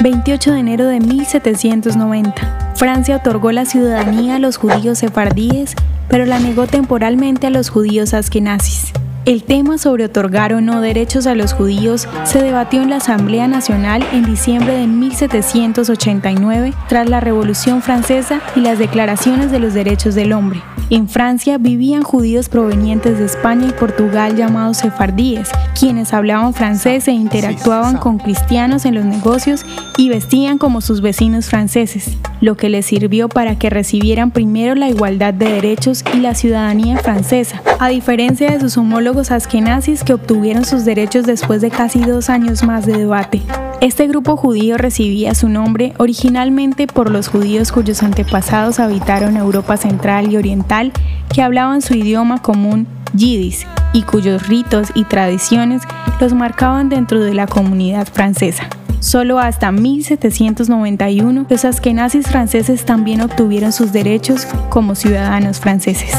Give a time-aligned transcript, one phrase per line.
[0.00, 2.74] 28 de enero de 1790.
[2.76, 5.74] Francia otorgó la ciudadanía a los judíos sefardíes,
[6.08, 8.87] pero la negó temporalmente a los judíos askenazis.
[9.28, 13.46] El tema sobre otorgar o no derechos a los judíos se debatió en la Asamblea
[13.46, 20.14] Nacional en diciembre de 1789 tras la Revolución Francesa y las declaraciones de los derechos
[20.14, 20.62] del hombre.
[20.88, 27.12] En Francia vivían judíos provenientes de España y Portugal llamados sefardíes, quienes hablaban francés e
[27.12, 29.66] interactuaban con cristianos en los negocios
[29.98, 34.88] y vestían como sus vecinos franceses, lo que les sirvió para que recibieran primero la
[34.88, 40.64] igualdad de derechos y la ciudadanía francesa, a diferencia de sus homólogos askenazis que obtuvieron
[40.64, 43.42] sus derechos después de casi dos años más de debate.
[43.80, 50.32] Este grupo judío recibía su nombre originalmente por los judíos cuyos antepasados habitaron Europa Central
[50.32, 50.92] y Oriental
[51.32, 55.82] que hablaban su idioma común yidis y cuyos ritos y tradiciones
[56.20, 58.68] los marcaban dentro de la comunidad francesa.
[59.00, 66.14] Solo hasta 1791 los askenazis franceses también obtuvieron sus derechos como ciudadanos franceses.